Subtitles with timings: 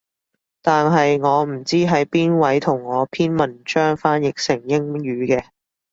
[0.63, 5.45] 但係我唔知係邊位同我篇文章翻譯成英語嘅